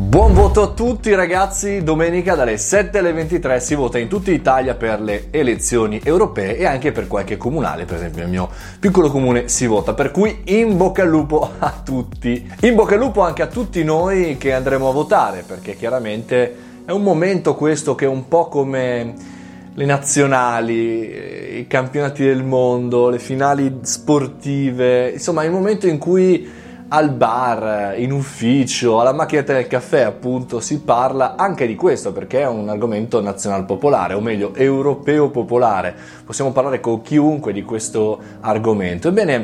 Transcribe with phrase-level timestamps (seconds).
[0.00, 4.76] Buon voto a tutti ragazzi, domenica dalle 7 alle 23 si vota in tutta Italia
[4.76, 8.48] per le elezioni europee e anche per qualche comunale, per esempio nel mio
[8.78, 12.48] piccolo comune si vota, per cui in bocca al lupo a tutti.
[12.60, 16.54] In bocca al lupo anche a tutti noi che andremo a votare, perché chiaramente
[16.84, 19.14] è un momento questo che è un po' come
[19.74, 26.66] le nazionali, i campionati del mondo, le finali sportive, insomma è il momento in cui
[26.88, 32.40] al bar, in ufficio, alla macchinetta del caffè, appunto, si parla anche di questo perché
[32.40, 35.94] è un argomento nazional popolare, o meglio, europeo popolare.
[36.24, 39.08] Possiamo parlare con chiunque di questo argomento.
[39.08, 39.34] Ebbene,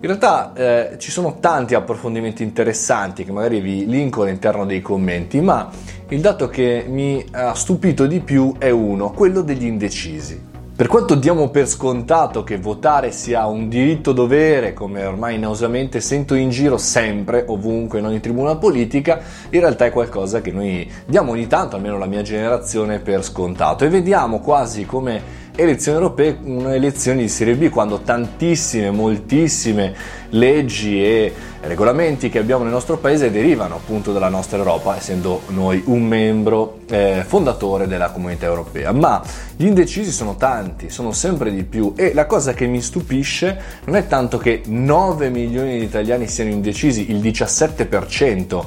[0.00, 5.40] in realtà eh, ci sono tanti approfondimenti interessanti che magari vi linko all'interno dei commenti,
[5.40, 5.68] ma
[6.08, 10.57] il dato che mi ha stupito di più è uno, quello degli indecisi.
[10.78, 16.34] Per quanto diamo per scontato che votare sia un diritto dovere, come ormai nausamente sento
[16.34, 19.18] in giro sempre, ovunque, in ogni tribuna politica,
[19.50, 23.84] in realtà è qualcosa che noi diamo ogni tanto, almeno la mia generazione, per scontato.
[23.84, 29.92] E vediamo quasi come elezioni europee, un'elezione di Serie B, quando tantissime, moltissime
[30.30, 35.82] leggi e regolamenti che abbiamo nel nostro paese derivano appunto dalla nostra Europa, essendo noi
[35.86, 38.92] un membro eh, fondatore della comunità europea.
[38.92, 39.20] Ma
[39.56, 43.96] gli indecisi sono tanti, sono sempre di più e la cosa che mi stupisce non
[43.96, 48.64] è tanto che 9 milioni di italiani siano indecisi, il 17%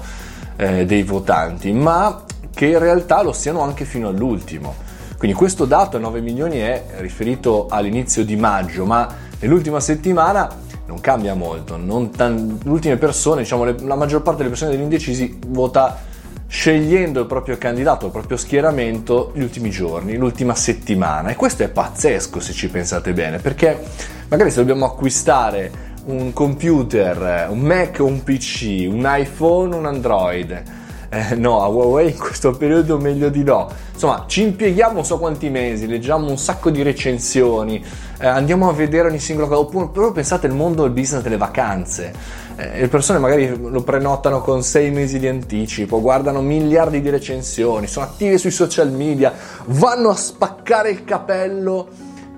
[0.58, 4.90] eh, dei votanti, ma che in realtà lo siano anche fino all'ultimo.
[5.22, 9.08] Quindi questo dato, 9 milioni, è riferito all'inizio di maggio, ma
[9.40, 10.50] nell'ultima settimana
[10.88, 11.78] non cambia molto.
[11.78, 16.02] Non tan- le ultime persone, diciamo le, la maggior parte delle persone degli indecisi vota
[16.48, 21.30] scegliendo il proprio candidato, il proprio schieramento gli ultimi giorni, l'ultima settimana.
[21.30, 23.80] E questo è pazzesco se ci pensate bene, perché
[24.28, 25.72] magari se dobbiamo acquistare
[26.06, 30.81] un computer, un Mac o un PC, un iPhone un Android,
[31.14, 33.70] eh, no, a Huawei in questo periodo meglio di no.
[33.92, 37.84] Insomma, ci impieghiamo non so quanti mesi, leggiamo un sacco di recensioni,
[38.18, 41.36] eh, andiamo a vedere ogni singolo cosa, oppure però pensate al mondo del business delle
[41.36, 42.14] vacanze.
[42.56, 47.88] Eh, le persone magari lo prenotano con sei mesi di anticipo, guardano miliardi di recensioni,
[47.88, 49.34] sono attive sui social media,
[49.66, 51.90] vanno a spaccare il capello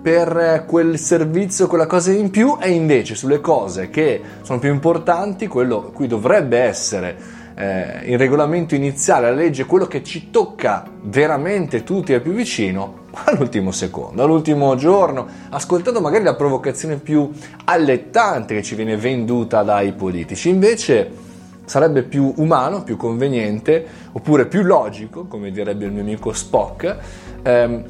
[0.02, 5.46] per quel servizio, quella cosa in più e invece sulle cose che sono più importanti,
[5.46, 11.84] quello cui dovrebbe essere eh, il regolamento iniziale, la legge, quello che ci tocca veramente
[11.84, 17.32] tutti al più vicino, all'ultimo secondo, all'ultimo giorno, ascoltando magari la provocazione più
[17.66, 20.50] allettante che ci viene venduta dai politici.
[20.50, 21.32] Invece
[21.66, 26.98] sarebbe più umano, più conveniente, oppure più logico, come direbbe il mio amico Spock,
[27.42, 27.84] ehm,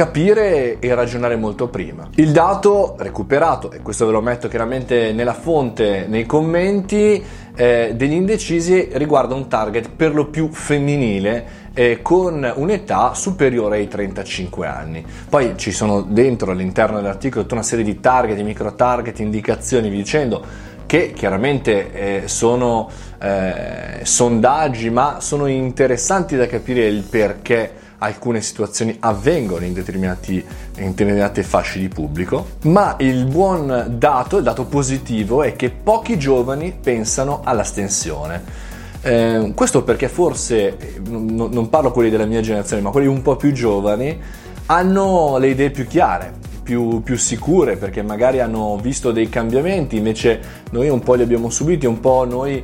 [0.00, 2.08] capire e ragionare molto prima.
[2.14, 7.22] Il dato recuperato, e questo ve lo metto chiaramente nella fonte, nei commenti,
[7.54, 13.88] eh, degli indecisi riguarda un target per lo più femminile eh, con un'età superiore ai
[13.88, 15.04] 35 anni.
[15.28, 19.90] Poi ci sono dentro all'interno dell'articolo tutta una serie di target, di micro target, indicazioni,
[19.90, 20.42] vi dicendo
[20.86, 22.88] che chiaramente eh, sono
[23.20, 31.42] eh, sondaggi ma sono interessanti da capire il perché alcune situazioni avvengono in, in determinate
[31.42, 37.40] fasce di pubblico, ma il buon dato, il dato positivo è che pochi giovani pensano
[37.44, 38.68] all'astensione.
[39.02, 43.36] Eh, questo perché forse, non, non parlo quelli della mia generazione, ma quelli un po'
[43.36, 44.18] più giovani,
[44.66, 46.32] hanno le idee più chiare,
[46.62, 50.40] più, più, sicure perché magari hanno visto dei cambiamenti, invece
[50.70, 52.62] noi un po' li abbiamo subiti, un po' noi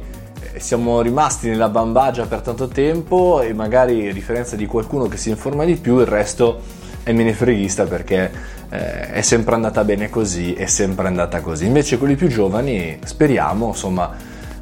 [0.58, 5.30] siamo rimasti nella bambagia per tanto tempo e magari a differenza di qualcuno che si
[5.30, 6.60] informa di più, il resto
[7.02, 8.30] è menefreghista perché
[8.70, 11.66] eh, è sempre andata bene così, è sempre andata così.
[11.66, 14.12] Invece quelli più giovani speriamo, insomma,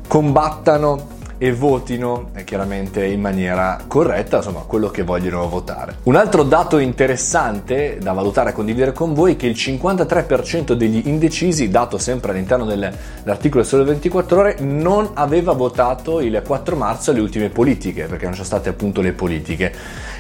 [0.06, 5.97] combattano e votino eh, chiaramente in maniera corretta insomma quello che vogliono votare.
[6.05, 11.03] Un altro dato interessante da valutare e condividere con voi è che il 53% degli
[11.06, 17.21] indecisi, dato sempre all'interno dell'articolo Sole 24 ore, non aveva votato il 4 marzo alle
[17.21, 19.72] ultime politiche, perché non sono state appunto le politiche.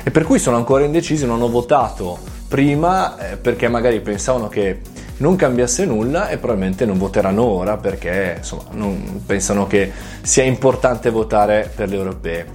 [0.02, 2.18] E per cui sono ancora indecisi, non hanno votato
[2.48, 4.80] prima eh, perché magari pensavano che
[5.18, 9.90] non cambiasse nulla e probabilmente non voteranno ora perché insomma, non, pensano che
[10.22, 12.46] sia importante votare per le europee.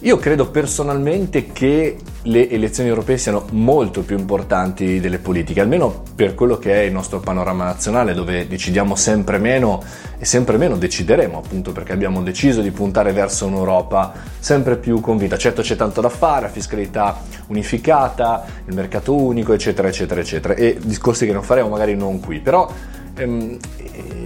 [0.00, 6.34] Io credo personalmente che le elezioni europee siano molto più importanti delle politiche, almeno per
[6.34, 9.82] quello che è il nostro panorama nazionale, dove decidiamo sempre meno
[10.18, 15.36] e sempre meno decideremo, appunto perché abbiamo deciso di puntare verso un'Europa sempre più convinta.
[15.36, 20.78] Certo c'è tanto da fare, la fiscalità unificata, il mercato unico, eccetera, eccetera, eccetera, e
[20.80, 22.70] discorsi che non faremo magari non qui, però
[23.16, 23.58] ehm,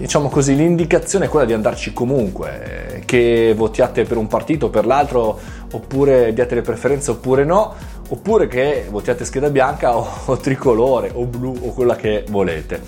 [0.01, 4.85] diciamo così, l'indicazione è quella di andarci comunque, che votiate per un partito o per
[4.85, 5.39] l'altro,
[5.73, 7.75] oppure diate le preferenze oppure no,
[8.09, 12.81] oppure che votiate scheda bianca o, o tricolore o blu o quella che volete.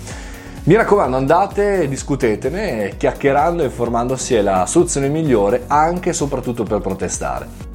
[0.63, 6.79] Mi raccomando, andate, discutetene, chiacchierando e informandosi è la soluzione migliore anche e soprattutto per
[6.79, 7.68] protestare.